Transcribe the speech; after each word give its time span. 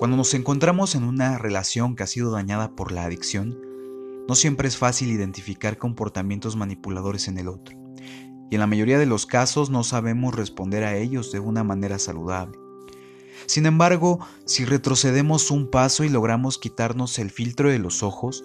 Cuando 0.00 0.16
nos 0.16 0.32
encontramos 0.32 0.94
en 0.94 1.04
una 1.04 1.36
relación 1.36 1.94
que 1.94 2.02
ha 2.02 2.06
sido 2.06 2.30
dañada 2.30 2.74
por 2.74 2.90
la 2.90 3.04
adicción, 3.04 3.60
no 4.26 4.34
siempre 4.34 4.66
es 4.66 4.78
fácil 4.78 5.10
identificar 5.10 5.76
comportamientos 5.76 6.56
manipuladores 6.56 7.28
en 7.28 7.36
el 7.36 7.48
otro, 7.48 7.76
y 8.50 8.54
en 8.54 8.60
la 8.60 8.66
mayoría 8.66 8.98
de 8.98 9.04
los 9.04 9.26
casos 9.26 9.68
no 9.68 9.84
sabemos 9.84 10.34
responder 10.34 10.84
a 10.84 10.96
ellos 10.96 11.32
de 11.32 11.40
una 11.40 11.64
manera 11.64 11.98
saludable. 11.98 12.58
Sin 13.44 13.66
embargo, 13.66 14.26
si 14.46 14.64
retrocedemos 14.64 15.50
un 15.50 15.70
paso 15.70 16.02
y 16.02 16.08
logramos 16.08 16.56
quitarnos 16.56 17.18
el 17.18 17.30
filtro 17.30 17.68
de 17.68 17.78
los 17.78 18.02
ojos, 18.02 18.42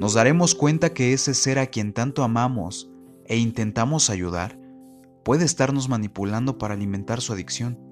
nos 0.00 0.14
daremos 0.14 0.56
cuenta 0.56 0.94
que 0.94 1.12
ese 1.12 1.34
ser 1.34 1.60
a 1.60 1.68
quien 1.68 1.92
tanto 1.92 2.24
amamos 2.24 2.90
e 3.26 3.36
intentamos 3.36 4.10
ayudar 4.10 4.58
puede 5.24 5.44
estarnos 5.44 5.88
manipulando 5.88 6.58
para 6.58 6.74
alimentar 6.74 7.20
su 7.20 7.32
adicción. 7.32 7.87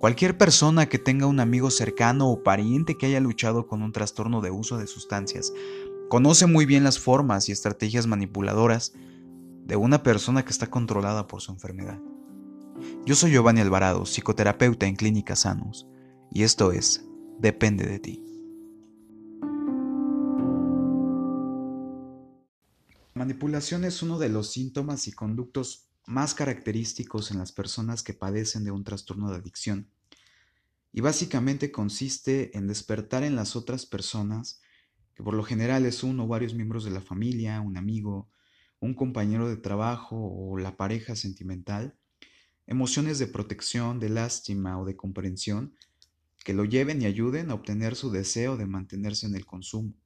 Cualquier 0.00 0.38
persona 0.38 0.88
que 0.88 0.98
tenga 0.98 1.26
un 1.26 1.40
amigo 1.40 1.70
cercano 1.70 2.30
o 2.30 2.42
pariente 2.42 2.96
que 2.96 3.04
haya 3.04 3.20
luchado 3.20 3.66
con 3.66 3.82
un 3.82 3.92
trastorno 3.92 4.40
de 4.40 4.50
uso 4.50 4.78
de 4.78 4.86
sustancias 4.86 5.52
conoce 6.08 6.46
muy 6.46 6.64
bien 6.64 6.84
las 6.84 6.98
formas 6.98 7.50
y 7.50 7.52
estrategias 7.52 8.06
manipuladoras 8.06 8.94
de 9.66 9.76
una 9.76 10.02
persona 10.02 10.42
que 10.42 10.52
está 10.52 10.68
controlada 10.68 11.26
por 11.26 11.42
su 11.42 11.52
enfermedad. 11.52 12.00
Yo 13.04 13.14
soy 13.14 13.32
Giovanni 13.32 13.60
Alvarado, 13.60 14.06
psicoterapeuta 14.06 14.86
en 14.86 14.96
Clínica 14.96 15.36
Sanos, 15.36 15.86
y 16.32 16.44
esto 16.44 16.72
es 16.72 17.04
Depende 17.38 17.86
de 17.86 17.98
ti. 17.98 18.24
manipulación 23.12 23.84
es 23.84 24.02
uno 24.02 24.18
de 24.18 24.30
los 24.30 24.50
síntomas 24.50 25.06
y 25.06 25.12
conductos 25.12 25.89
más 26.06 26.34
característicos 26.34 27.30
en 27.30 27.38
las 27.38 27.52
personas 27.52 28.02
que 28.02 28.14
padecen 28.14 28.64
de 28.64 28.70
un 28.70 28.84
trastorno 28.84 29.30
de 29.30 29.36
adicción. 29.36 29.88
Y 30.92 31.00
básicamente 31.00 31.70
consiste 31.70 32.56
en 32.56 32.66
despertar 32.66 33.22
en 33.22 33.36
las 33.36 33.54
otras 33.54 33.86
personas, 33.86 34.60
que 35.14 35.22
por 35.22 35.34
lo 35.34 35.44
general 35.44 35.86
es 35.86 36.02
uno 36.02 36.24
o 36.24 36.28
varios 36.28 36.54
miembros 36.54 36.84
de 36.84 36.90
la 36.90 37.00
familia, 37.00 37.60
un 37.60 37.76
amigo, 37.76 38.28
un 38.80 38.94
compañero 38.94 39.48
de 39.48 39.56
trabajo 39.56 40.16
o 40.16 40.58
la 40.58 40.76
pareja 40.76 41.14
sentimental, 41.14 41.96
emociones 42.66 43.18
de 43.18 43.26
protección, 43.26 44.00
de 44.00 44.08
lástima 44.08 44.80
o 44.80 44.84
de 44.84 44.96
comprensión 44.96 45.74
que 46.44 46.54
lo 46.54 46.64
lleven 46.64 47.02
y 47.02 47.04
ayuden 47.04 47.50
a 47.50 47.54
obtener 47.54 47.94
su 47.94 48.10
deseo 48.10 48.56
de 48.56 48.66
mantenerse 48.66 49.26
en 49.26 49.34
el 49.34 49.44
consumo 49.44 49.99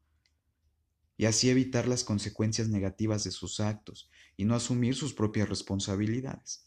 y 1.17 1.27
así 1.27 1.51
evitar 1.51 1.87
las 1.87 2.05
consecuencias 2.05 2.69
negativas 2.69 3.25
de 3.25 3.31
sus 3.31 3.61
actos 3.61 4.11
y 4.37 4.45
no 4.45 4.55
asumir 4.55 4.95
sus 4.95 5.15
propias 5.15 5.49
responsabilidades. 5.49 6.65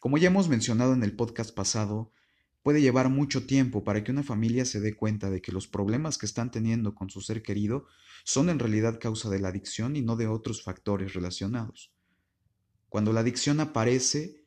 Como 0.00 0.18
ya 0.18 0.28
hemos 0.28 0.48
mencionado 0.48 0.92
en 0.92 1.02
el 1.02 1.14
podcast 1.14 1.54
pasado, 1.54 2.12
puede 2.62 2.82
llevar 2.82 3.08
mucho 3.08 3.46
tiempo 3.46 3.84
para 3.84 4.04
que 4.04 4.12
una 4.12 4.22
familia 4.22 4.64
se 4.64 4.80
dé 4.80 4.94
cuenta 4.94 5.30
de 5.30 5.40
que 5.40 5.52
los 5.52 5.66
problemas 5.66 6.18
que 6.18 6.26
están 6.26 6.50
teniendo 6.50 6.94
con 6.94 7.10
su 7.10 7.20
ser 7.20 7.42
querido 7.42 7.86
son 8.24 8.50
en 8.50 8.58
realidad 8.58 8.98
causa 9.00 9.30
de 9.30 9.40
la 9.40 9.48
adicción 9.48 9.96
y 9.96 10.02
no 10.02 10.16
de 10.16 10.26
otros 10.26 10.62
factores 10.62 11.14
relacionados. 11.14 11.92
Cuando 12.88 13.12
la 13.12 13.20
adicción 13.20 13.60
aparece, 13.60 14.44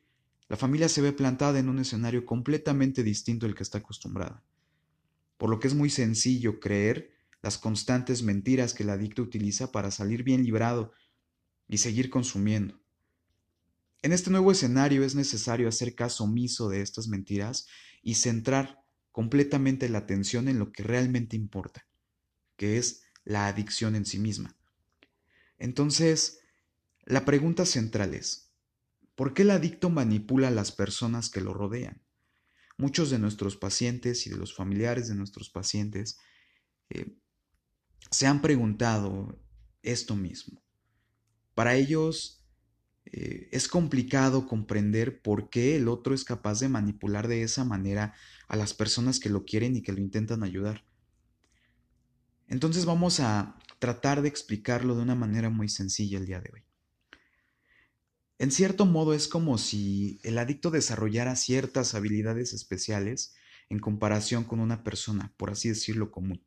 la 0.48 0.56
familia 0.56 0.88
se 0.88 1.00
ve 1.00 1.12
plantada 1.12 1.58
en 1.58 1.68
un 1.68 1.78
escenario 1.78 2.26
completamente 2.26 3.02
distinto 3.02 3.46
al 3.46 3.54
que 3.54 3.62
está 3.62 3.78
acostumbrada, 3.78 4.44
por 5.38 5.50
lo 5.50 5.58
que 5.58 5.68
es 5.68 5.74
muy 5.74 5.90
sencillo 5.90 6.60
creer 6.60 7.13
las 7.44 7.58
constantes 7.58 8.22
mentiras 8.22 8.72
que 8.72 8.84
el 8.84 8.88
adicto 8.88 9.20
utiliza 9.20 9.70
para 9.70 9.90
salir 9.90 10.22
bien 10.22 10.44
librado 10.44 10.92
y 11.68 11.76
seguir 11.76 12.08
consumiendo. 12.08 12.80
En 14.00 14.14
este 14.14 14.30
nuevo 14.30 14.50
escenario 14.50 15.04
es 15.04 15.14
necesario 15.14 15.68
hacer 15.68 15.94
caso 15.94 16.24
omiso 16.24 16.70
de 16.70 16.80
estas 16.80 17.06
mentiras 17.06 17.66
y 18.00 18.14
centrar 18.14 18.82
completamente 19.12 19.90
la 19.90 19.98
atención 19.98 20.48
en 20.48 20.58
lo 20.58 20.72
que 20.72 20.84
realmente 20.84 21.36
importa, 21.36 21.86
que 22.56 22.78
es 22.78 23.02
la 23.24 23.46
adicción 23.46 23.94
en 23.94 24.06
sí 24.06 24.18
misma. 24.18 24.56
Entonces, 25.58 26.40
la 27.04 27.26
pregunta 27.26 27.66
central 27.66 28.14
es, 28.14 28.54
¿por 29.14 29.34
qué 29.34 29.42
el 29.42 29.50
adicto 29.50 29.90
manipula 29.90 30.48
a 30.48 30.50
las 30.50 30.72
personas 30.72 31.28
que 31.28 31.42
lo 31.42 31.52
rodean? 31.52 32.02
Muchos 32.78 33.10
de 33.10 33.18
nuestros 33.18 33.58
pacientes 33.58 34.26
y 34.26 34.30
de 34.30 34.38
los 34.38 34.54
familiares 34.54 35.08
de 35.08 35.14
nuestros 35.14 35.50
pacientes 35.50 36.16
eh, 36.88 37.18
se 38.14 38.28
han 38.28 38.40
preguntado 38.40 39.36
esto 39.82 40.14
mismo. 40.14 40.62
Para 41.54 41.74
ellos 41.74 42.44
eh, 43.06 43.48
es 43.50 43.66
complicado 43.66 44.46
comprender 44.46 45.20
por 45.20 45.50
qué 45.50 45.74
el 45.76 45.88
otro 45.88 46.14
es 46.14 46.22
capaz 46.22 46.60
de 46.60 46.68
manipular 46.68 47.26
de 47.26 47.42
esa 47.42 47.64
manera 47.64 48.14
a 48.46 48.56
las 48.56 48.72
personas 48.72 49.18
que 49.18 49.30
lo 49.30 49.44
quieren 49.44 49.74
y 49.74 49.82
que 49.82 49.92
lo 49.92 50.00
intentan 50.00 50.44
ayudar. 50.44 50.84
Entonces 52.46 52.84
vamos 52.84 53.18
a 53.18 53.58
tratar 53.80 54.22
de 54.22 54.28
explicarlo 54.28 54.94
de 54.94 55.02
una 55.02 55.16
manera 55.16 55.50
muy 55.50 55.68
sencilla 55.68 56.18
el 56.18 56.26
día 56.26 56.40
de 56.40 56.50
hoy. 56.54 56.62
En 58.38 58.52
cierto 58.52 58.86
modo 58.86 59.12
es 59.12 59.26
como 59.26 59.58
si 59.58 60.20
el 60.22 60.38
adicto 60.38 60.70
desarrollara 60.70 61.34
ciertas 61.34 61.96
habilidades 61.96 62.52
especiales 62.52 63.34
en 63.70 63.80
comparación 63.80 64.44
con 64.44 64.60
una 64.60 64.84
persona, 64.84 65.34
por 65.36 65.50
así 65.50 65.68
decirlo, 65.68 66.12
común. 66.12 66.44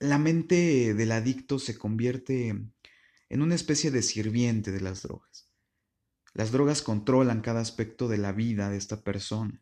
La 0.00 0.18
mente 0.18 0.94
del 0.94 1.12
adicto 1.12 1.58
se 1.58 1.76
convierte 1.76 2.48
en 2.48 3.42
una 3.42 3.54
especie 3.54 3.90
de 3.90 4.02
sirviente 4.02 4.70
de 4.70 4.80
las 4.80 5.02
drogas. 5.02 5.48
Las 6.34 6.52
drogas 6.52 6.82
controlan 6.82 7.40
cada 7.40 7.60
aspecto 7.60 8.06
de 8.06 8.18
la 8.18 8.32
vida 8.32 8.70
de 8.70 8.76
esta 8.76 9.02
persona. 9.02 9.60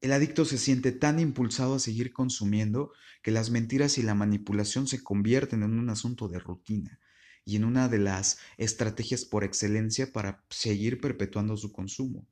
El 0.00 0.12
adicto 0.12 0.44
se 0.44 0.58
siente 0.58 0.90
tan 0.90 1.20
impulsado 1.20 1.74
a 1.74 1.80
seguir 1.80 2.12
consumiendo 2.12 2.92
que 3.22 3.30
las 3.30 3.50
mentiras 3.50 3.98
y 3.98 4.02
la 4.02 4.14
manipulación 4.14 4.88
se 4.88 5.02
convierten 5.02 5.62
en 5.62 5.78
un 5.78 5.90
asunto 5.90 6.28
de 6.28 6.38
rutina 6.38 6.98
y 7.44 7.56
en 7.56 7.64
una 7.64 7.88
de 7.88 7.98
las 7.98 8.38
estrategias 8.56 9.24
por 9.24 9.44
excelencia 9.44 10.12
para 10.12 10.44
seguir 10.48 11.00
perpetuando 11.00 11.56
su 11.56 11.72
consumo. 11.72 12.26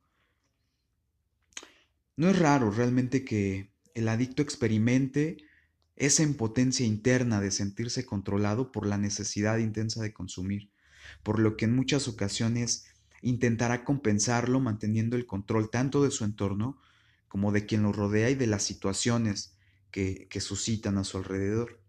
No 2.17 2.29
es 2.29 2.39
raro 2.39 2.71
realmente 2.71 3.23
que 3.23 3.71
el 3.93 4.07
adicto 4.07 4.41
experimente 4.41 5.37
esa 6.01 6.23
impotencia 6.23 6.83
interna 6.83 7.39
de 7.39 7.51
sentirse 7.51 8.07
controlado 8.07 8.71
por 8.71 8.87
la 8.87 8.97
necesidad 8.97 9.59
intensa 9.59 10.01
de 10.01 10.11
consumir, 10.11 10.71
por 11.21 11.37
lo 11.37 11.55
que 11.55 11.65
en 11.65 11.75
muchas 11.75 12.07
ocasiones 12.07 12.85
intentará 13.21 13.83
compensarlo 13.83 14.59
manteniendo 14.59 15.15
el 15.15 15.27
control 15.27 15.69
tanto 15.69 16.03
de 16.03 16.09
su 16.09 16.25
entorno 16.25 16.81
como 17.27 17.51
de 17.51 17.67
quien 17.67 17.83
lo 17.83 17.91
rodea 17.91 18.31
y 18.31 18.35
de 18.35 18.47
las 18.47 18.63
situaciones 18.63 19.55
que, 19.91 20.27
suscitan 20.39 20.97
a 20.97 21.03
su 21.03 21.17
alrededor. 21.17 21.79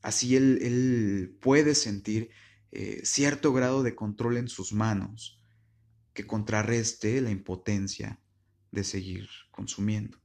Así 0.00 0.36
él, 0.36 1.36
puede 1.40 1.74
sentir 1.74 2.30
eh, 2.70 3.00
cierto 3.02 3.52
grado 3.52 3.82
de 3.82 3.96
control 3.96 4.36
en 4.36 4.46
sus 4.46 4.72
manos 4.72 5.40
que 6.12 6.28
contrarreste 6.28 7.20
la 7.20 7.32
impotencia 7.32 8.20
de 8.70 8.84
seguir 8.84 9.28
consumiendo. 9.50 10.23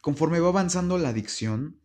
Conforme 0.00 0.40
va 0.40 0.48
avanzando 0.48 0.96
la 0.96 1.10
adicción, 1.10 1.80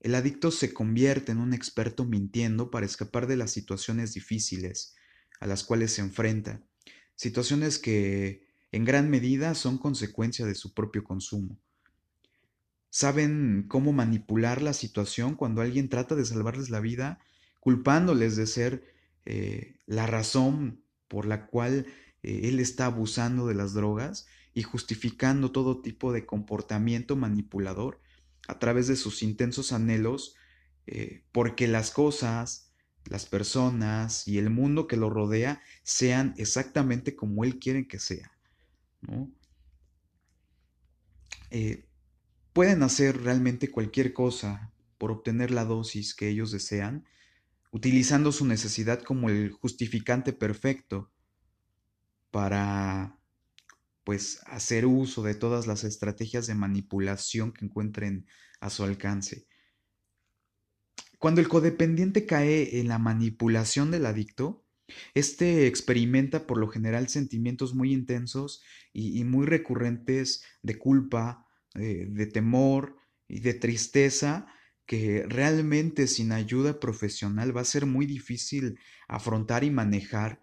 el 0.00 0.14
adicto 0.14 0.50
se 0.50 0.72
convierte 0.72 1.32
en 1.32 1.38
un 1.38 1.52
experto 1.52 2.04
mintiendo 2.04 2.70
para 2.70 2.86
escapar 2.86 3.26
de 3.26 3.36
las 3.36 3.50
situaciones 3.50 4.14
difíciles 4.14 4.94
a 5.40 5.46
las 5.46 5.64
cuales 5.64 5.92
se 5.92 6.02
enfrenta, 6.02 6.62
situaciones 7.16 7.78
que 7.78 8.46
en 8.70 8.84
gran 8.84 9.10
medida 9.10 9.54
son 9.54 9.78
consecuencia 9.78 10.46
de 10.46 10.54
su 10.54 10.72
propio 10.72 11.02
consumo. 11.02 11.58
Saben 12.90 13.66
cómo 13.68 13.92
manipular 13.92 14.62
la 14.62 14.72
situación 14.72 15.34
cuando 15.34 15.60
alguien 15.60 15.88
trata 15.88 16.14
de 16.14 16.24
salvarles 16.24 16.70
la 16.70 16.80
vida, 16.80 17.18
culpándoles 17.60 18.36
de 18.36 18.46
ser 18.46 18.94
eh, 19.24 19.80
la 19.86 20.06
razón 20.06 20.82
por 21.08 21.26
la 21.26 21.46
cual 21.46 21.86
eh, 22.22 22.40
él 22.44 22.60
está 22.60 22.86
abusando 22.86 23.46
de 23.46 23.54
las 23.54 23.74
drogas 23.74 24.26
y 24.58 24.64
justificando 24.64 25.52
todo 25.52 25.80
tipo 25.80 26.12
de 26.12 26.26
comportamiento 26.26 27.14
manipulador 27.14 28.00
a 28.48 28.58
través 28.58 28.88
de 28.88 28.96
sus 28.96 29.22
intensos 29.22 29.70
anhelos 29.70 30.34
eh, 30.88 31.22
porque 31.30 31.68
las 31.68 31.92
cosas, 31.92 32.72
las 33.04 33.24
personas 33.26 34.26
y 34.26 34.38
el 34.38 34.50
mundo 34.50 34.88
que 34.88 34.96
lo 34.96 35.10
rodea 35.10 35.62
sean 35.84 36.34
exactamente 36.38 37.14
como 37.14 37.44
él 37.44 37.60
quiere 37.60 37.86
que 37.86 38.00
sea. 38.00 38.32
Eh, 41.50 41.86
pueden 42.52 42.82
hacer 42.82 43.22
realmente 43.22 43.70
cualquier 43.70 44.12
cosa 44.12 44.72
por 44.98 45.12
obtener 45.12 45.52
la 45.52 45.66
dosis 45.66 46.16
que 46.16 46.28
ellos 46.28 46.50
desean, 46.50 47.04
utilizando 47.70 48.32
su 48.32 48.44
necesidad 48.44 49.04
como 49.04 49.28
el 49.28 49.52
justificante 49.52 50.32
perfecto 50.32 51.12
para 52.32 53.17
pues 54.08 54.40
hacer 54.46 54.86
uso 54.86 55.22
de 55.22 55.34
todas 55.34 55.66
las 55.66 55.84
estrategias 55.84 56.46
de 56.46 56.54
manipulación 56.54 57.52
que 57.52 57.66
encuentren 57.66 58.24
a 58.58 58.70
su 58.70 58.82
alcance. 58.82 59.46
Cuando 61.18 61.42
el 61.42 61.48
codependiente 61.48 62.24
cae 62.24 62.80
en 62.80 62.88
la 62.88 62.98
manipulación 62.98 63.90
del 63.90 64.06
adicto, 64.06 64.64
Este 65.12 65.66
experimenta 65.66 66.46
por 66.46 66.56
lo 66.56 66.68
general 66.68 67.10
sentimientos 67.10 67.74
muy 67.74 67.92
intensos 67.92 68.62
y, 68.94 69.22
muy 69.24 69.44
recurrentes 69.44 70.42
de 70.62 70.78
culpa, 70.78 71.46
eh, 71.74 72.06
de 72.08 72.24
temor 72.24 72.96
y 73.28 73.40
de 73.40 73.52
tristeza 73.52 74.46
que 74.86 75.26
realmente 75.28 76.06
sin 76.06 76.32
ayuda 76.32 76.80
profesional 76.80 77.54
va 77.54 77.60
a 77.60 77.74
ser 77.74 77.84
muy 77.84 78.06
difícil 78.06 78.78
afrontar 79.06 79.64
y 79.64 79.70
manejar 79.70 80.40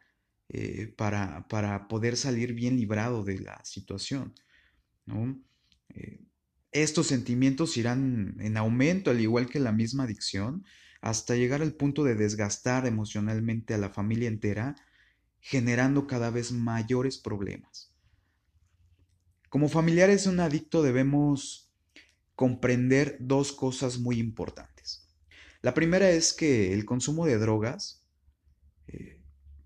eh, 0.49 0.93
para, 0.95 1.47
para, 1.47 1.87
poder 1.87 2.17
salir 2.17 2.53
bien 2.53 2.77
librado 2.77 3.23
de 3.23 3.39
la 3.39 3.63
situación. 3.65 4.33
Eh, 5.89 6.21
estos 6.71 7.07
sentimientos 7.07 7.77
irán 7.77 8.35
en 8.39 8.57
aumento, 8.57 9.09
al 9.09 9.21
igual 9.21 9.49
que 9.49 9.59
la 9.59 9.71
misma 9.71 10.03
adicción, 10.03 10.63
hasta 11.01 11.35
llegar 11.35 11.61
al 11.61 11.73
punto 11.73 12.03
de 12.03 12.15
desgastar 12.15 12.85
emocionalmente 12.85 13.73
a 13.73 13.77
la 13.77 13.89
familia 13.89 14.27
entera, 14.27 14.75
generando 15.39 16.07
cada 16.07 16.31
vez 16.31 16.51
mayores 16.51 17.17
problemas. 17.17 17.93
Como 19.49 19.69
familiares 19.69 20.23
de 20.23 20.31
un 20.31 20.39
adicto 20.39 20.83
debemos 20.83 21.71
comprender 22.35 23.17
dos 23.19 23.51
cosas 23.53 23.99
muy 23.99 24.19
importantes. 24.19 25.07
La 25.61 25.73
primera 25.73 26.09
es 26.09 26.33
que 26.33 26.73
el 26.73 26.85
consumo 26.85 27.25
de 27.25 27.37
drogas 27.37 28.05
eh, 28.87 29.21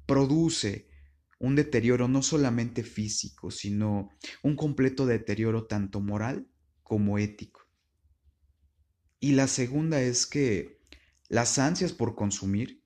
produce 0.10 0.88
un 1.40 1.56
deterioro 1.56 2.08
no 2.08 2.24
solamente 2.24 2.84
físico, 2.84 3.52
sino 3.52 4.10
un 4.42 4.56
completo 4.56 5.06
deterioro 5.06 5.68
tanto 5.68 6.02
moral 6.02 6.48
como 6.82 7.20
ético. 7.20 7.62
Y 9.20 9.34
la 9.34 9.48
segunda 9.48 10.02
es 10.02 10.26
que 10.26 10.80
las 11.28 11.60
ansias 11.60 11.94
por 11.94 12.16
consumir 12.16 12.84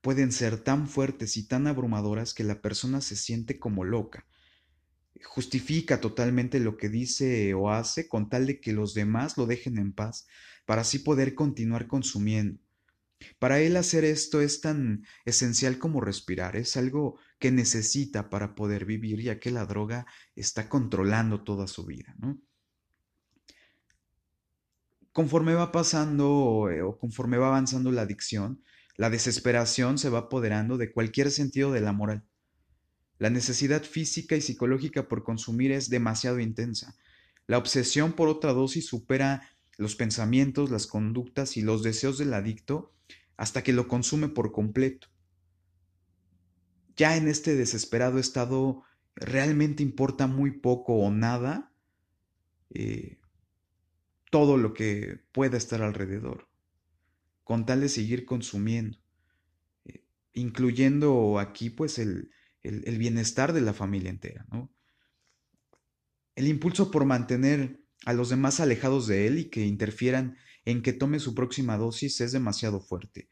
pueden 0.00 0.32
ser 0.32 0.56
tan 0.58 0.88
fuertes 0.88 1.36
y 1.36 1.46
tan 1.46 1.66
abrumadoras 1.66 2.32
que 2.32 2.44
la 2.44 2.62
persona 2.62 3.02
se 3.02 3.14
siente 3.14 3.58
como 3.58 3.84
loca, 3.84 4.26
justifica 5.24 6.00
totalmente 6.00 6.58
lo 6.58 6.78
que 6.78 6.88
dice 6.88 7.52
o 7.52 7.70
hace 7.70 8.08
con 8.08 8.30
tal 8.30 8.46
de 8.46 8.60
que 8.60 8.72
los 8.72 8.94
demás 8.94 9.36
lo 9.36 9.44
dejen 9.44 9.76
en 9.76 9.92
paz, 9.92 10.26
para 10.64 10.82
así 10.82 11.00
poder 11.00 11.34
continuar 11.34 11.86
consumiendo. 11.86 12.60
Para 13.38 13.60
él 13.60 13.76
hacer 13.76 14.04
esto 14.04 14.40
es 14.40 14.60
tan 14.60 15.04
esencial 15.24 15.78
como 15.78 16.00
respirar, 16.00 16.56
es 16.56 16.76
algo 16.76 17.18
que 17.38 17.50
necesita 17.50 18.30
para 18.30 18.54
poder 18.54 18.84
vivir, 18.84 19.20
ya 19.22 19.38
que 19.38 19.50
la 19.50 19.66
droga 19.66 20.06
está 20.34 20.68
controlando 20.68 21.42
toda 21.42 21.66
su 21.66 21.84
vida. 21.84 22.16
Conforme 25.12 25.54
va 25.54 25.72
pasando 25.72 26.68
eh, 26.70 26.82
o 26.82 26.98
conforme 26.98 27.38
va 27.38 27.48
avanzando 27.48 27.90
la 27.90 28.02
adicción, 28.02 28.62
la 28.96 29.10
desesperación 29.10 29.98
se 29.98 30.10
va 30.10 30.20
apoderando 30.20 30.76
de 30.76 30.92
cualquier 30.92 31.30
sentido 31.30 31.72
de 31.72 31.80
la 31.80 31.92
moral. 31.92 32.24
La 33.18 33.30
necesidad 33.30 33.82
física 33.82 34.36
y 34.36 34.40
psicológica 34.40 35.08
por 35.08 35.24
consumir 35.24 35.72
es 35.72 35.90
demasiado 35.90 36.38
intensa. 36.38 36.96
La 37.46 37.58
obsesión 37.58 38.12
por 38.12 38.28
otra 38.28 38.52
dosis 38.52 38.86
supera 38.86 39.48
los 39.76 39.96
pensamientos, 39.96 40.70
las 40.70 40.86
conductas 40.86 41.56
y 41.56 41.62
los 41.62 41.82
deseos 41.82 42.18
del 42.18 42.34
adicto 42.34 42.92
hasta 43.38 43.62
que 43.62 43.72
lo 43.72 43.88
consume 43.88 44.28
por 44.28 44.52
completo. 44.52 45.08
Ya 46.96 47.16
en 47.16 47.28
este 47.28 47.54
desesperado 47.54 48.18
estado 48.18 48.82
realmente 49.14 49.82
importa 49.82 50.26
muy 50.26 50.50
poco 50.50 50.94
o 50.94 51.10
nada 51.10 51.72
eh, 52.70 53.18
todo 54.30 54.58
lo 54.58 54.74
que 54.74 55.20
pueda 55.32 55.56
estar 55.56 55.82
alrededor, 55.82 56.48
con 57.44 57.64
tal 57.64 57.80
de 57.80 57.88
seguir 57.88 58.26
consumiendo, 58.26 58.98
eh, 59.84 60.04
incluyendo 60.32 61.38
aquí 61.38 61.70
pues 61.70 61.98
el, 62.00 62.30
el, 62.62 62.98
bienestar 62.98 63.52
de 63.52 63.60
la 63.60 63.72
familia 63.72 64.10
entera, 64.10 64.46
¿no? 64.50 64.70
El 66.34 66.48
impulso 66.48 66.90
por 66.90 67.04
mantener 67.04 67.80
a 68.04 68.12
los 68.12 68.30
demás 68.30 68.58
alejados 68.60 69.06
de 69.06 69.28
él 69.28 69.38
y 69.38 69.44
que 69.46 69.64
interfieran 69.64 70.36
en 70.68 70.82
que 70.82 70.92
tome 70.92 71.18
su 71.18 71.34
próxima 71.34 71.78
dosis 71.78 72.20
es 72.20 72.32
demasiado 72.32 72.78
fuerte. 72.78 73.30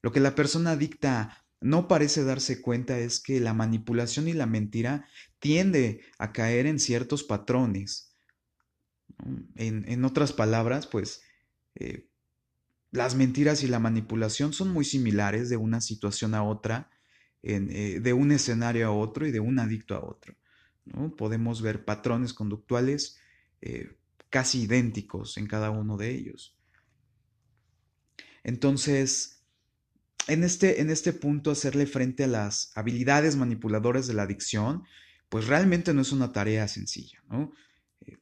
Lo 0.00 0.10
que 0.10 0.20
la 0.20 0.34
persona 0.34 0.70
adicta 0.70 1.44
no 1.60 1.86
parece 1.86 2.24
darse 2.24 2.62
cuenta 2.62 2.98
es 2.98 3.20
que 3.20 3.40
la 3.40 3.52
manipulación 3.52 4.26
y 4.26 4.32
la 4.32 4.46
mentira 4.46 5.06
tiende 5.38 6.00
a 6.16 6.32
caer 6.32 6.64
en 6.64 6.78
ciertos 6.78 7.24
patrones. 7.24 8.16
En, 9.54 10.02
otras 10.06 10.32
palabras, 10.32 10.86
pues 10.86 11.20
eh, 11.74 12.08
las 12.90 13.16
mentiras 13.16 13.62
y 13.62 13.66
la 13.66 13.80
manipulación 13.80 14.54
son 14.54 14.70
muy 14.70 14.86
similares 14.86 15.50
de 15.50 15.58
una 15.58 15.82
situación 15.82 16.34
a 16.34 16.42
otra 16.42 16.90
eh, 17.42 18.00
de 18.00 18.12
un 18.14 18.32
escenario 18.32 18.86
a 18.86 18.92
otro 18.92 19.26
y 19.26 19.30
de 19.30 19.40
un 19.40 19.58
adicto 19.58 19.94
a 19.94 20.02
otro. 20.02 20.34
Podemos 21.18 21.60
ver 21.60 21.84
patrones 21.84 22.32
conductuales 22.32 23.18
eh, 23.60 23.98
casi 24.30 24.62
idénticos 24.62 25.36
en 25.36 25.46
cada 25.46 25.68
uno 25.68 25.98
de 25.98 26.12
ellos. 26.12 26.57
Entonces, 28.48 29.44
en 30.26 30.42
este, 30.42 30.80
en 30.80 30.88
este 30.88 31.12
punto, 31.12 31.50
hacerle 31.50 31.84
frente 31.84 32.24
a 32.24 32.28
las 32.28 32.72
habilidades 32.74 33.36
manipuladoras 33.36 34.06
de 34.06 34.14
la 34.14 34.22
adicción, 34.22 34.84
pues 35.28 35.48
realmente 35.48 35.92
no 35.92 36.00
es 36.00 36.12
una 36.12 36.32
tarea 36.32 36.66
sencilla. 36.66 37.22
Eh, 38.00 38.16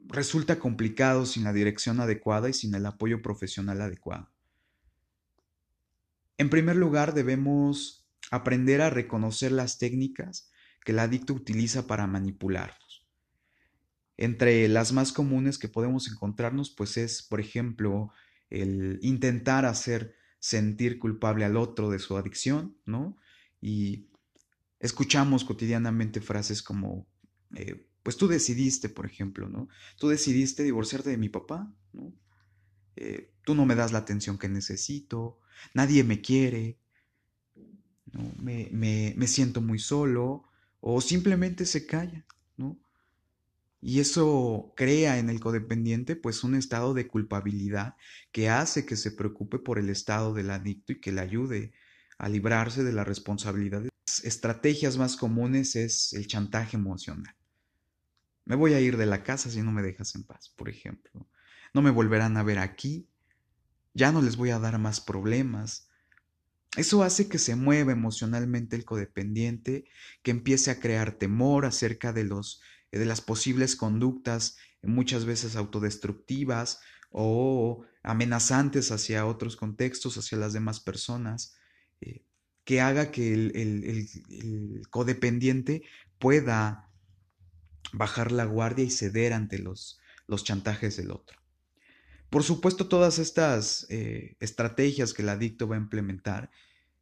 resulta 0.00 0.58
complicado 0.58 1.24
sin 1.24 1.44
la 1.44 1.54
dirección 1.54 2.00
adecuada 2.00 2.50
y 2.50 2.52
sin 2.52 2.74
el 2.74 2.84
apoyo 2.84 3.22
profesional 3.22 3.80
adecuado. 3.80 4.30
En 6.36 6.50
primer 6.50 6.76
lugar, 6.76 7.14
debemos 7.14 8.06
aprender 8.30 8.82
a 8.82 8.90
reconocer 8.90 9.52
las 9.52 9.78
técnicas 9.78 10.50
que 10.84 10.92
el 10.92 10.98
adicto 10.98 11.32
utiliza 11.32 11.86
para 11.86 12.06
manipularnos. 12.06 13.06
Entre 14.18 14.68
las 14.68 14.92
más 14.92 15.14
comunes 15.14 15.56
que 15.56 15.68
podemos 15.68 16.12
encontrarnos, 16.12 16.68
pues 16.68 16.98
es, 16.98 17.22
por 17.22 17.40
ejemplo, 17.40 18.12
el 18.50 18.98
intentar 19.02 19.64
hacer 19.64 20.14
sentir 20.38 20.98
culpable 20.98 21.44
al 21.44 21.56
otro 21.56 21.90
de 21.90 21.98
su 21.98 22.16
adicción, 22.16 22.76
¿no? 22.84 23.16
Y 23.60 24.08
escuchamos 24.78 25.44
cotidianamente 25.44 26.20
frases 26.20 26.62
como, 26.62 27.06
eh, 27.54 27.88
pues 28.02 28.16
tú 28.16 28.28
decidiste, 28.28 28.88
por 28.90 29.06
ejemplo, 29.06 29.48
¿no? 29.48 29.68
Tú 29.98 30.08
decidiste 30.08 30.62
divorciarte 30.62 31.10
de 31.10 31.16
mi 31.16 31.30
papá, 31.30 31.74
¿no? 31.92 32.12
Eh, 32.96 33.32
tú 33.44 33.54
no 33.54 33.64
me 33.66 33.74
das 33.74 33.92
la 33.92 33.98
atención 33.98 34.38
que 34.38 34.48
necesito, 34.48 35.40
nadie 35.72 36.04
me 36.04 36.20
quiere, 36.20 36.78
me, 38.38 38.68
me, 39.16 39.26
siento 39.26 39.60
muy 39.60 39.78
solo 39.78 40.44
o 40.80 41.00
simplemente 41.00 41.66
se 41.66 41.86
calla, 41.86 42.24
¿no? 42.28 42.33
Y 43.86 44.00
eso 44.00 44.72
crea 44.74 45.18
en 45.18 45.28
el 45.28 45.40
codependiente 45.40 46.16
pues 46.16 46.42
un 46.42 46.54
estado 46.54 46.94
de 46.94 47.06
culpabilidad 47.06 47.96
que 48.32 48.48
hace 48.48 48.86
que 48.86 48.96
se 48.96 49.10
preocupe 49.10 49.58
por 49.58 49.78
el 49.78 49.90
estado 49.90 50.32
del 50.32 50.50
adicto 50.52 50.92
y 50.92 51.00
que 51.00 51.12
le 51.12 51.20
ayude 51.20 51.74
a 52.16 52.30
librarse 52.30 52.82
de 52.82 52.94
la 52.94 53.04
responsabilidad. 53.04 53.82
Las 53.82 54.24
estrategias 54.24 54.96
más 54.96 55.18
comunes 55.18 55.76
es 55.76 56.14
el 56.14 56.26
chantaje 56.26 56.78
emocional. 56.78 57.36
Me 58.46 58.56
voy 58.56 58.72
a 58.72 58.80
ir 58.80 58.96
de 58.96 59.04
la 59.04 59.22
casa 59.22 59.50
si 59.50 59.60
no 59.60 59.70
me 59.70 59.82
dejas 59.82 60.14
en 60.14 60.22
paz, 60.22 60.48
por 60.48 60.70
ejemplo. 60.70 61.28
No 61.74 61.82
me 61.82 61.90
volverán 61.90 62.38
a 62.38 62.42
ver 62.42 62.60
aquí. 62.60 63.06
Ya 63.92 64.12
no 64.12 64.22
les 64.22 64.38
voy 64.38 64.48
a 64.48 64.58
dar 64.58 64.78
más 64.78 65.02
problemas. 65.02 65.90
Eso 66.74 67.02
hace 67.02 67.28
que 67.28 67.38
se 67.38 67.54
mueva 67.54 67.92
emocionalmente 67.92 68.76
el 68.76 68.86
codependiente, 68.86 69.84
que 70.22 70.30
empiece 70.30 70.70
a 70.70 70.80
crear 70.80 71.12
temor 71.12 71.66
acerca 71.66 72.14
de, 72.14 72.24
los, 72.24 72.62
de 72.98 73.06
las 73.06 73.20
posibles 73.20 73.76
conductas, 73.76 74.56
muchas 74.82 75.24
veces 75.24 75.56
autodestructivas 75.56 76.80
o 77.10 77.84
amenazantes 78.02 78.90
hacia 78.90 79.26
otros 79.26 79.56
contextos, 79.56 80.16
hacia 80.16 80.38
las 80.38 80.52
demás 80.52 80.80
personas, 80.80 81.54
eh, 82.00 82.24
que 82.64 82.80
haga 82.80 83.10
que 83.10 83.32
el, 83.34 84.82
codependiente 84.90 85.82
pueda 86.18 86.90
bajar 87.92 88.32
la 88.32 88.44
guardia 88.44 88.84
y 88.84 88.90
ceder 88.90 89.32
ante 89.32 89.58
los, 89.58 90.00
los 90.26 90.44
chantajes 90.44 90.96
del 90.96 91.10
otro. 91.10 91.38
Por 92.30 92.42
supuesto, 92.42 92.88
todas 92.88 93.18
estas 93.18 93.86
eh, 93.90 94.36
estrategias 94.40 95.12
que 95.12 95.22
el 95.22 95.28
adicto 95.28 95.68
va 95.68 95.76
a 95.76 95.78
implementar 95.78 96.50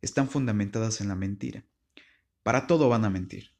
están 0.02 0.28
fundamentadas 0.28 1.00
en 1.00 1.08
la 1.08 1.14
mentira. 1.14 1.64
Para 2.42 2.66
todo 2.66 2.88
van 2.88 3.04
a 3.04 3.11
mentir. 3.11 3.51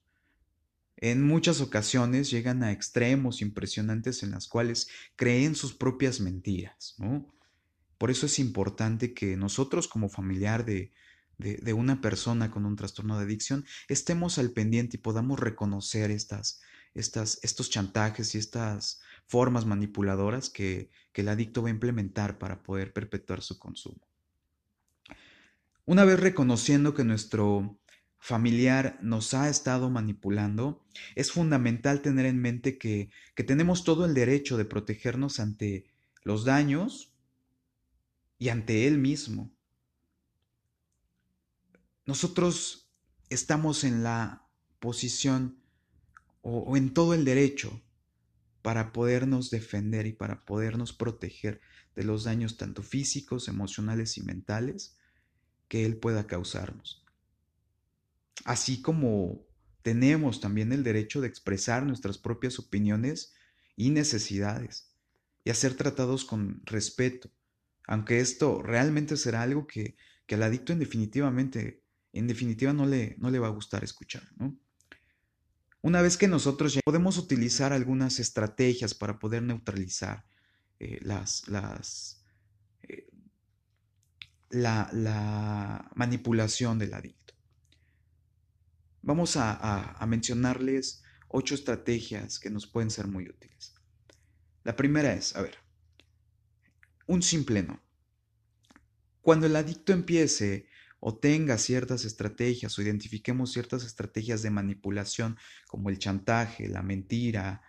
En 1.02 1.21
muchas 1.21 1.61
ocasiones 1.61 2.30
llegan 2.30 2.62
a 2.62 2.71
extremos 2.71 3.42
impresionantes 3.42 4.23
en 4.23 4.30
las 4.30 4.47
cuales 4.47 4.87
creen 5.16 5.56
sus 5.56 5.75
propias 5.75 6.21
mentiras. 6.21 6.94
Por 7.99 8.12
eso 8.12 8.26
es 8.26 8.38
importante 8.38 9.12
que 9.12 9.37
nosotros 9.37 9.88
como 9.88 10.09
familiar 10.09 10.64
de, 10.64 10.92
de, 11.38 11.73
una 11.73 12.00
persona 12.00 12.52
con 12.52 12.66
un 12.66 12.76
trastorno 12.76 13.18
de 13.18 13.25
adicción 13.25 13.64
estemos 13.88 14.38
al 14.38 14.52
pendiente 14.52 14.97
y 14.97 15.00
podamos 15.00 15.40
reconocer 15.40 16.12
estas, 16.12 16.61
estas, 16.94 17.40
estos 17.42 17.68
chantajes 17.68 18.37
y 18.37 18.38
estas 18.38 19.00
formas 19.26 19.66
manipuladoras 19.66 20.50
que, 20.50 20.88
que 21.12 21.23
el 21.23 21.30
adicto 21.30 21.62
va 21.62 21.68
a 21.68 21.73
implementar 21.73 22.38
para 22.38 22.62
poder 22.62 22.92
perpetuar 22.92 23.42
su 23.42 23.59
consumo. 23.59 24.06
Una 25.85 26.04
vez 26.04 26.21
reconociendo 26.21 26.94
que 26.94 27.02
nuestro 27.02 27.76
familiar 28.22 29.00
nos 29.02 29.34
ha 29.34 29.48
estado 29.48 29.90
manipulando, 29.90 30.86
es 31.16 31.32
fundamental 31.32 32.02
tener 32.02 32.24
en 32.24 32.40
mente 32.40 32.78
que, 32.78 33.10
que 33.34 33.42
tenemos 33.42 33.82
todo 33.82 34.04
el 34.06 34.14
derecho 34.14 34.56
de 34.56 34.64
protegernos 34.64 35.40
ante 35.40 35.90
los 36.22 36.44
daños 36.44 37.12
y 38.38 38.50
ante 38.50 38.86
él 38.86 38.98
mismo. 38.98 39.50
Nosotros 42.06 42.92
estamos 43.28 43.82
en 43.82 44.04
la 44.04 44.46
posición 44.78 45.60
o, 46.42 46.58
o, 46.58 46.76
en 46.76 46.94
todo 46.94 47.14
el 47.14 47.24
derecho 47.24 47.82
para 48.62 48.92
podernos 48.92 49.50
defender 49.50 50.06
y 50.06 50.12
para 50.12 50.44
podernos 50.44 50.92
proteger 50.92 51.60
de 51.96 52.04
los 52.04 52.22
daños 52.22 52.56
tanto 52.56 52.84
físicos, 52.84 53.48
emocionales 53.48 54.16
y 54.16 54.22
mentales 54.22 54.96
que 55.66 55.84
Él 55.84 55.96
pueda 55.96 56.28
causarnos. 56.28 57.01
Así 58.44 58.82
como 58.82 59.46
tenemos 59.82 60.40
también 60.40 60.72
el 60.72 60.84
derecho 60.84 61.20
de 61.20 61.28
expresar 61.28 61.84
nuestras 61.84 62.18
propias 62.18 62.58
opiniones 62.58 63.34
y 63.76 63.90
necesidades 63.90 64.92
y 65.44 65.50
a 65.50 65.54
ser 65.54 65.74
tratados 65.74 66.24
con 66.24 66.62
respeto, 66.64 67.30
aunque 67.86 68.20
esto 68.20 68.62
realmente 68.62 69.16
será 69.16 69.42
algo 69.42 69.66
que, 69.66 69.96
que 70.26 70.36
al 70.36 70.42
adicto 70.44 70.72
en 70.72 70.78
definitivamente, 70.78 71.82
en 72.12 72.26
definitiva 72.26 72.72
no 72.72 72.86
le, 72.86 73.16
no 73.18 73.30
le 73.30 73.38
va 73.38 73.48
a 73.48 73.50
gustar 73.50 73.82
escuchar. 73.82 74.22
Una 75.80 76.00
vez 76.00 76.16
que 76.16 76.28
nosotros 76.28 76.74
ya 76.74 76.80
podemos 76.84 77.18
utilizar 77.18 77.72
algunas 77.72 78.20
estrategias 78.20 78.94
para 78.94 79.18
poder 79.18 79.42
neutralizar 79.42 80.24
eh, 80.78 81.00
las, 81.02 81.48
las, 81.48 82.24
eh, 82.82 83.08
la, 84.50 84.88
la, 84.92 85.90
manipulación 85.94 86.78
del 86.78 86.94
adicto. 86.94 87.21
Vamos 89.02 89.37
a, 89.37 89.99
mencionarles 90.06 91.02
ocho 91.28 91.54
estrategias 91.54 92.38
que 92.38 92.50
nos 92.50 92.66
pueden 92.66 92.90
ser 92.90 93.06
muy 93.06 93.28
útiles. 93.28 93.75
La 94.64 94.76
primera 94.76 95.12
es, 95.12 95.35
a 95.35 95.42
ver, 95.42 95.56
un 97.06 97.23
simple 97.23 97.62
no. 97.62 97.82
Cuando 99.21 99.47
el 99.47 99.56
adicto 99.56 99.92
empiece 99.92 100.68
o 101.00 101.18
tenga 101.18 101.59
ciertas 101.59 102.04
estrategias 102.04 102.78
o 102.78 102.82
identifiquemos 102.82 103.52
ciertas 103.52 103.85
estrategias 103.85 104.42
de 104.42 104.50
manipulación 104.50 105.37
como 105.66 105.90
el 105.90 105.99
chantaje, 105.99 106.68
la 106.68 106.82
mentira, 106.82 107.62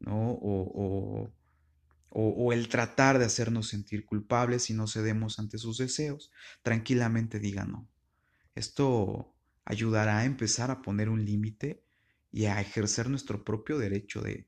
¿no? 0.00 0.32
o, 0.32 1.30
o, 1.30 1.32
o, 2.10 2.52
el 2.52 2.68
tratar 2.68 3.18
de 3.18 3.24
hacernos 3.24 3.68
sentir 3.68 4.04
culpables 4.04 4.68
y 4.70 4.74
no 4.74 4.88
cedemos 4.88 5.38
ante 5.38 5.58
sus 5.58 5.78
deseos, 5.78 6.32
tranquilamente 6.62 7.38
diga 7.38 7.64
no. 7.64 7.88
Esto 8.54 9.32
ayudará 9.64 10.18
a 10.18 10.24
empezar 10.24 10.70
a 10.70 10.82
poner 10.82 11.08
un 11.08 11.24
límite 11.24 11.84
y 12.32 12.46
a 12.46 12.60
ejercer 12.60 13.08
nuestro 13.08 13.44
propio 13.44 13.78
derecho 13.78 14.20
de, 14.22 14.46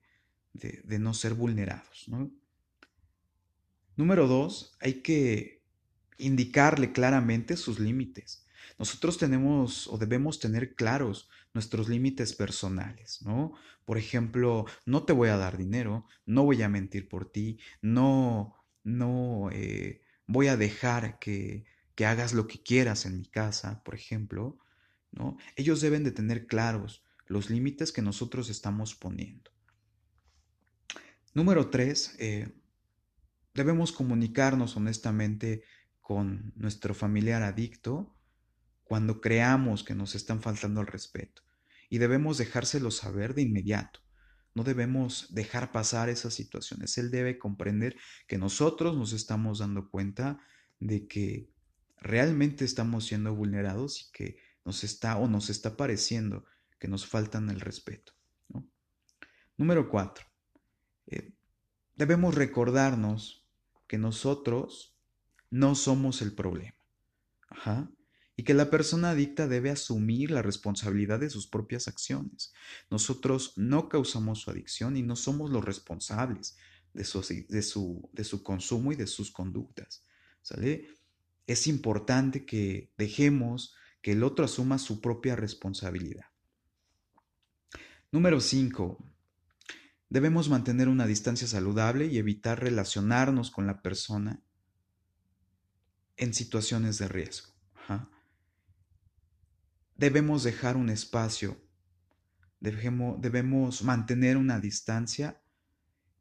de, 0.52 0.98
no 0.98 1.14
ser 1.14 1.34
vulnerados. 1.34 2.08
Número 3.96 4.26
dos, 4.26 4.76
hay 4.80 5.02
que 5.02 5.62
indicarle 6.18 6.92
claramente 6.92 7.56
sus 7.56 7.78
límites. 7.78 8.46
Nosotros 8.78 9.18
tenemos 9.18 9.86
o 9.88 9.98
debemos 9.98 10.38
tener 10.38 10.74
claros 10.74 11.28
nuestros 11.52 11.88
límites 11.88 12.34
personales, 12.34 13.22
¿no? 13.22 13.52
Por 13.84 13.98
ejemplo, 13.98 14.64
no 14.86 15.04
te 15.04 15.12
voy 15.12 15.28
a 15.28 15.36
dar 15.36 15.58
dinero, 15.58 16.06
no 16.24 16.44
voy 16.44 16.62
a 16.62 16.68
mentir 16.68 17.08
por 17.08 17.30
ti, 17.30 17.58
no, 17.80 18.54
no 18.84 19.50
eh, 19.52 20.00
voy 20.26 20.46
a 20.46 20.56
dejar 20.56 21.18
que, 21.18 21.64
que 21.94 22.06
hagas 22.06 22.32
lo 22.32 22.46
que 22.46 22.62
quieras 22.62 23.04
en 23.06 23.18
mi 23.18 23.26
casa, 23.26 23.82
por 23.84 23.94
ejemplo, 23.94 24.58
¿no? 25.12 25.36
Ellos 25.56 25.80
deben 25.80 26.04
de 26.04 26.10
tener 26.10 26.46
claros 26.46 27.04
los 27.26 27.50
límites 27.50 27.92
que 27.92 28.02
nosotros 28.02 28.50
estamos 28.50 28.94
poniendo. 28.94 29.50
Número 31.34 31.70
tres, 31.70 32.14
eh, 32.18 32.52
debemos 33.54 33.92
comunicarnos 33.92 34.76
honestamente 34.76 35.62
con 36.00 36.52
nuestro 36.56 36.94
familiar 36.94 37.42
adicto 37.42 38.14
cuando 38.84 39.20
creamos 39.20 39.84
que 39.84 39.94
nos 39.94 40.14
están 40.14 40.42
faltando 40.42 40.80
el 40.82 40.86
respeto. 40.86 41.42
Y 41.88 41.98
debemos 41.98 42.38
dejárselo 42.38 42.90
saber 42.90 43.34
de 43.34 43.42
inmediato. 43.42 44.00
No 44.54 44.64
debemos 44.64 45.32
dejar 45.34 45.72
pasar 45.72 46.10
esas 46.10 46.34
situaciones. 46.34 46.98
Él 46.98 47.10
debe 47.10 47.38
comprender 47.38 47.96
que 48.26 48.36
nosotros 48.36 48.96
nos 48.96 49.12
estamos 49.14 49.60
dando 49.60 49.88
cuenta 49.88 50.38
de 50.78 51.06
que 51.06 51.48
realmente 51.98 52.64
estamos 52.64 53.06
siendo 53.06 53.34
vulnerados 53.34 54.02
y 54.02 54.12
que 54.12 54.36
nos 54.64 54.84
está 54.84 55.16
o 55.18 55.28
nos 55.28 55.50
está 55.50 55.76
pareciendo 55.76 56.44
que 56.78 56.88
nos 56.88 57.06
faltan 57.06 57.50
el 57.50 57.60
respeto. 57.60 58.12
Número 59.56 59.88
cuatro. 59.88 60.26
Eh, 61.06 61.32
debemos 61.94 62.34
recordarnos 62.34 63.46
que 63.86 63.98
nosotros 63.98 64.96
no 65.50 65.74
somos 65.74 66.22
el 66.22 66.34
problema. 66.34 66.74
Y 68.34 68.44
que 68.44 68.54
la 68.54 68.70
persona 68.70 69.10
adicta 69.10 69.46
debe 69.46 69.70
asumir 69.70 70.30
la 70.30 70.40
responsabilidad 70.40 71.20
de 71.20 71.28
sus 71.28 71.46
propias 71.46 71.86
acciones. 71.86 72.52
Nosotros 72.90 73.52
no 73.56 73.90
causamos 73.90 74.40
su 74.40 74.50
adicción 74.50 74.96
y 74.96 75.02
no 75.02 75.16
somos 75.16 75.50
los 75.50 75.64
responsables 75.64 76.56
de 76.94 77.04
su, 77.04 77.20
de 77.48 77.62
su, 77.62 78.08
de 78.12 78.24
su 78.24 78.42
consumo 78.42 78.92
y 78.92 78.96
de 78.96 79.06
sus 79.06 79.30
conductas. 79.30 80.02
¿Sale? 80.40 80.88
Es 81.46 81.66
importante 81.66 82.46
que 82.46 82.90
dejemos 82.96 83.74
que 84.02 84.12
el 84.12 84.24
otro 84.24 84.44
asuma 84.44 84.78
su 84.78 85.00
propia 85.00 85.36
responsabilidad. 85.36 86.26
Número 88.10 88.40
5. 88.40 88.98
Debemos 90.10 90.50
mantener 90.50 90.88
una 90.88 91.06
distancia 91.06 91.46
saludable 91.46 92.06
y 92.06 92.18
evitar 92.18 92.60
relacionarnos 92.60 93.50
con 93.50 93.66
la 93.66 93.80
persona 93.80 94.42
en 96.18 96.34
situaciones 96.34 96.98
de 96.98 97.08
riesgo. 97.08 97.52
Debemos 99.96 100.42
dejar 100.42 100.76
un 100.76 100.90
espacio, 100.90 101.56
debemos, 102.60 103.82
mantener 103.84 104.36
una 104.36 104.58
distancia 104.58 105.40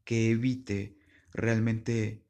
que 0.04 0.32
evite 0.32 0.98
realmente 1.34 2.26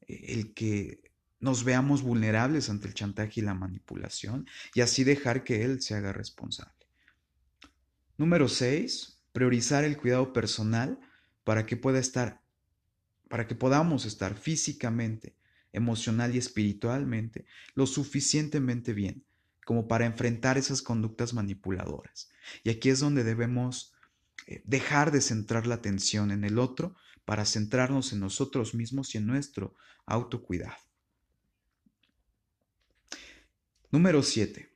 eh, 0.00 0.24
el 0.28 0.52
que 0.52 1.05
nos 1.40 1.64
veamos 1.64 2.02
vulnerables 2.02 2.70
ante 2.70 2.88
el 2.88 2.94
chantaje 2.94 3.40
y 3.40 3.42
la 3.42 3.54
manipulación 3.54 4.46
y 4.74 4.80
así 4.80 5.04
dejar 5.04 5.44
que 5.44 5.64
él 5.64 5.82
se 5.82 5.94
haga 5.94 6.12
responsable. 6.12 6.72
Número 8.16 8.48
6. 8.48 9.20
Priorizar 9.32 9.84
el 9.84 9.98
cuidado 9.98 10.32
personal 10.32 10.98
para 11.44 11.66
que 11.66 11.76
pueda 11.76 11.98
estar, 11.98 12.40
para 13.28 13.46
que 13.46 13.54
podamos 13.54 14.06
estar 14.06 14.34
físicamente, 14.34 15.36
emocional 15.72 16.34
y 16.34 16.38
espiritualmente 16.38 17.44
lo 17.74 17.86
suficientemente 17.86 18.94
bien 18.94 19.24
como 19.66 19.88
para 19.88 20.06
enfrentar 20.06 20.56
esas 20.56 20.80
conductas 20.80 21.34
manipuladoras. 21.34 22.30
Y 22.62 22.70
aquí 22.70 22.88
es 22.88 23.00
donde 23.00 23.24
debemos 23.24 23.92
eh, 24.46 24.62
dejar 24.64 25.10
de 25.10 25.20
centrar 25.20 25.66
la 25.66 25.74
atención 25.74 26.30
en 26.30 26.44
el 26.44 26.58
otro 26.58 26.94
para 27.24 27.44
centrarnos 27.44 28.12
en 28.12 28.20
nosotros 28.20 28.74
mismos 28.74 29.14
y 29.14 29.18
en 29.18 29.26
nuestro 29.26 29.74
autocuidado. 30.06 30.85
Número 33.96 34.22
7. 34.22 34.70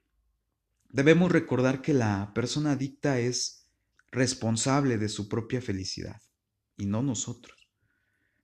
Debemos 0.88 1.30
recordar 1.30 1.82
que 1.82 1.92
la 1.92 2.32
persona 2.32 2.72
adicta 2.72 3.18
es 3.18 3.66
responsable 4.10 4.96
de 4.96 5.10
su 5.10 5.28
propia 5.28 5.60
felicidad 5.60 6.22
y 6.78 6.86
no 6.86 7.02
nosotros. 7.02 7.68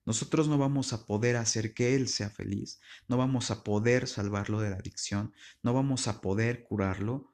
Nosotros 0.05 0.47
no 0.47 0.59
vamos 0.59 0.93
a 0.93 1.07
poder 1.07 1.35
hacer 1.35 1.73
que 1.73 1.95
Él 1.95 2.07
sea 2.07 2.29
feliz, 2.29 2.79
no 3.07 3.17
vamos 3.17 3.49
a 3.49 3.63
poder 3.63 4.07
salvarlo 4.07 4.59
de 4.59 4.69
la 4.69 4.75
adicción, 4.75 5.33
no 5.63 5.73
vamos 5.73 6.07
a 6.07 6.21
poder 6.21 6.63
curarlo. 6.63 7.33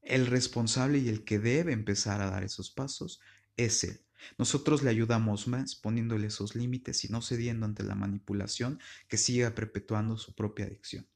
El 0.00 0.28
responsable 0.28 0.98
y 0.98 1.08
el 1.08 1.24
que 1.24 1.40
debe 1.40 1.72
empezar 1.72 2.20
a 2.20 2.30
dar 2.30 2.44
esos 2.44 2.70
pasos 2.70 3.20
es 3.56 3.82
Él. 3.82 4.00
Nosotros 4.38 4.84
le 4.84 4.90
ayudamos 4.90 5.48
más 5.48 5.74
poniéndole 5.74 6.28
esos 6.28 6.54
límites 6.54 7.04
y 7.04 7.08
no 7.08 7.20
cediendo 7.20 7.66
ante 7.66 7.82
la 7.82 7.96
manipulación 7.96 8.78
que 9.08 9.16
siga 9.16 9.56
perpetuando 9.56 10.16
su 10.18 10.36
propia 10.36 10.66
adicción. 10.66 11.08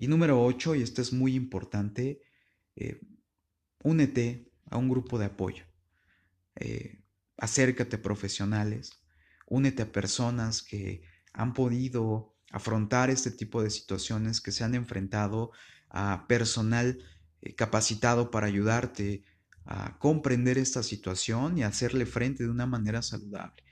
Y 0.00 0.08
número 0.08 0.42
8, 0.42 0.76
y 0.76 0.82
esto 0.82 1.02
es 1.02 1.12
muy 1.12 1.34
importante, 1.34 2.22
eh, 2.74 3.02
únete 3.84 4.50
a 4.70 4.78
un 4.78 4.88
grupo 4.88 5.18
de 5.18 5.26
apoyo. 5.26 5.64
Eh, 6.54 7.04
acércate 7.36 7.96
a 7.96 8.02
profesionales, 8.02 8.92
únete 9.46 9.82
a 9.82 9.92
personas 9.92 10.62
que 10.62 11.02
han 11.34 11.52
podido 11.52 12.34
afrontar 12.50 13.10
este 13.10 13.30
tipo 13.30 13.62
de 13.62 13.68
situaciones, 13.68 14.40
que 14.40 14.52
se 14.52 14.64
han 14.64 14.74
enfrentado 14.74 15.50
a 15.90 16.24
personal 16.26 17.04
eh, 17.42 17.54
capacitado 17.54 18.30
para 18.30 18.46
ayudarte 18.46 19.22
a 19.66 19.98
comprender 19.98 20.56
esta 20.56 20.82
situación 20.82 21.58
y 21.58 21.62
hacerle 21.62 22.06
frente 22.06 22.44
de 22.44 22.48
una 22.48 22.64
manera 22.64 23.02
saludable. 23.02 23.62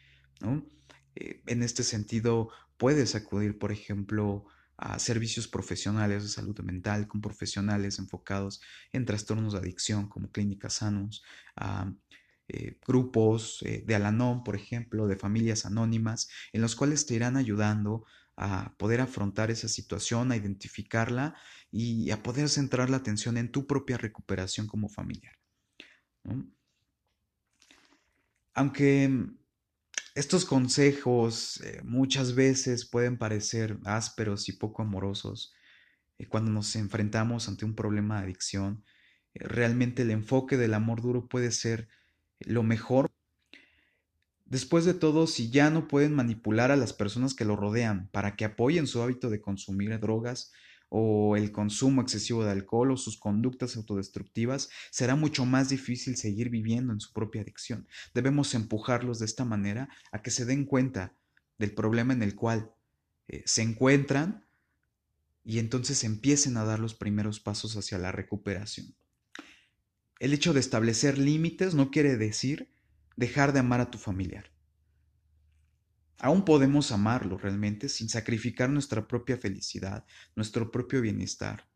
Eh, 1.14 1.42
en 1.46 1.62
este 1.62 1.84
sentido, 1.84 2.50
puedes 2.76 3.14
acudir, 3.14 3.58
por 3.58 3.72
ejemplo, 3.72 4.44
a 4.78 4.98
servicios 5.00 5.48
profesionales 5.48 6.22
de 6.22 6.28
salud 6.28 6.58
mental 6.60 7.08
con 7.08 7.20
profesionales 7.20 7.98
enfocados 7.98 8.60
en 8.92 9.04
trastornos 9.04 9.52
de 9.52 9.58
adicción 9.58 10.08
como 10.08 10.30
clínicas 10.30 10.74
sanos, 10.74 11.24
a 11.56 11.92
eh, 12.46 12.78
grupos 12.86 13.62
eh, 13.62 13.82
de 13.84 13.94
Alanon, 13.94 14.42
por 14.44 14.56
ejemplo, 14.56 15.06
de 15.06 15.16
familias 15.16 15.66
anónimas, 15.66 16.30
en 16.52 16.62
los 16.62 16.76
cuales 16.76 17.04
te 17.04 17.14
irán 17.14 17.36
ayudando 17.36 18.06
a 18.36 18.74
poder 18.78 19.00
afrontar 19.00 19.50
esa 19.50 19.68
situación, 19.68 20.30
a 20.30 20.36
identificarla 20.36 21.34
y 21.72 22.10
a 22.12 22.22
poder 22.22 22.48
centrar 22.48 22.88
la 22.88 22.98
atención 22.98 23.36
en 23.36 23.50
tu 23.50 23.66
propia 23.66 23.98
recuperación 23.98 24.68
como 24.68 24.88
familiar. 24.88 25.34
Aunque 28.54 29.10
estos 30.18 30.44
consejos 30.44 31.60
eh, 31.60 31.80
muchas 31.84 32.34
veces 32.34 32.84
pueden 32.84 33.18
parecer 33.18 33.78
ásperos 33.84 34.48
y 34.48 34.52
poco 34.52 34.82
amorosos 34.82 35.54
eh, 36.18 36.26
cuando 36.26 36.50
nos 36.50 36.74
enfrentamos 36.74 37.48
ante 37.48 37.64
un 37.64 37.76
problema 37.76 38.16
de 38.16 38.24
adicción. 38.24 38.84
Eh, 39.34 39.44
realmente 39.44 40.02
el 40.02 40.10
enfoque 40.10 40.56
del 40.56 40.74
amor 40.74 41.02
duro 41.02 41.28
puede 41.28 41.52
ser 41.52 41.88
lo 42.40 42.64
mejor. 42.64 43.12
Después 44.44 44.84
de 44.84 44.94
todo, 44.94 45.28
si 45.28 45.50
ya 45.50 45.70
no 45.70 45.86
pueden 45.86 46.14
manipular 46.14 46.72
a 46.72 46.76
las 46.76 46.92
personas 46.92 47.34
que 47.34 47.44
lo 47.44 47.54
rodean 47.54 48.08
para 48.08 48.34
que 48.34 48.44
apoyen 48.44 48.88
su 48.88 49.00
hábito 49.00 49.30
de 49.30 49.40
consumir 49.40 50.00
drogas, 50.00 50.50
o 50.88 51.36
el 51.36 51.52
consumo 51.52 52.02
excesivo 52.02 52.44
de 52.44 52.50
alcohol 52.50 52.92
o 52.92 52.96
sus 52.96 53.18
conductas 53.18 53.76
autodestructivas, 53.76 54.70
será 54.90 55.16
mucho 55.16 55.44
más 55.44 55.68
difícil 55.68 56.16
seguir 56.16 56.48
viviendo 56.50 56.92
en 56.92 57.00
su 57.00 57.12
propia 57.12 57.42
adicción. 57.42 57.86
Debemos 58.14 58.54
empujarlos 58.54 59.18
de 59.18 59.26
esta 59.26 59.44
manera 59.44 59.88
a 60.12 60.22
que 60.22 60.30
se 60.30 60.44
den 60.44 60.64
cuenta 60.64 61.14
del 61.58 61.74
problema 61.74 62.12
en 62.12 62.22
el 62.22 62.34
cual 62.34 62.72
eh, 63.28 63.42
se 63.44 63.62
encuentran 63.62 64.46
y 65.44 65.58
entonces 65.58 66.04
empiecen 66.04 66.56
a 66.56 66.64
dar 66.64 66.78
los 66.78 66.94
primeros 66.94 67.40
pasos 67.40 67.76
hacia 67.76 67.98
la 67.98 68.12
recuperación. 68.12 68.94
El 70.18 70.32
hecho 70.32 70.52
de 70.52 70.60
establecer 70.60 71.18
límites 71.18 71.74
no 71.74 71.90
quiere 71.90 72.16
decir 72.16 72.70
dejar 73.16 73.52
de 73.52 73.60
amar 73.60 73.80
a 73.80 73.90
tu 73.90 73.98
familiar. 73.98 74.50
Aún 76.20 76.44
podemos 76.44 76.90
amarlo 76.90 77.38
realmente 77.38 77.88
sin 77.88 78.08
sacrificar 78.08 78.70
nuestra 78.70 79.06
propia 79.06 79.36
felicidad, 79.36 80.04
nuestro 80.34 80.70
propio 80.70 81.00
bienestar. 81.00 81.68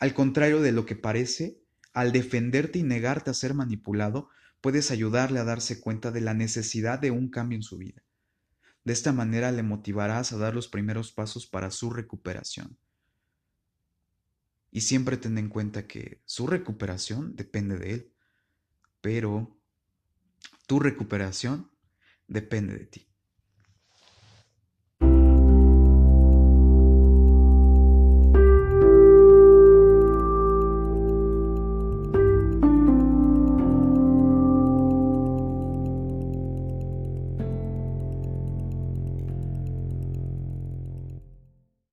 Al 0.00 0.12
contrario 0.12 0.60
de 0.60 0.72
lo 0.72 0.86
que 0.86 0.96
parece, 0.96 1.62
al 1.92 2.10
defenderte 2.10 2.80
y 2.80 2.82
negarte 2.82 3.30
a 3.30 3.34
ser 3.34 3.54
manipulado, 3.54 4.28
puedes 4.60 4.90
ayudarle 4.90 5.38
a 5.38 5.44
darse 5.44 5.80
cuenta 5.80 6.10
de 6.10 6.20
la 6.20 6.34
necesidad 6.34 6.98
de 6.98 7.12
un 7.12 7.28
cambio 7.28 7.56
en 7.56 7.62
su 7.62 7.78
vida. 7.78 8.02
De 8.84 8.92
esta 8.92 9.12
manera 9.12 9.52
le 9.52 9.62
motivarás 9.62 10.32
a 10.32 10.38
dar 10.38 10.54
los 10.54 10.66
primeros 10.66 11.12
pasos 11.12 11.46
para 11.46 11.70
su 11.70 11.90
recuperación. 11.90 12.76
Y 14.72 14.80
siempre 14.80 15.16
ten 15.16 15.38
en 15.38 15.48
cuenta 15.48 15.86
que 15.86 16.22
su 16.24 16.48
recuperación 16.48 17.36
depende 17.36 17.78
de 17.78 17.92
él, 17.92 18.12
pero 19.00 19.56
tu 20.66 20.80
recuperación 20.80 21.70
depende 22.26 22.76
de 22.76 22.86
ti. 22.86 23.11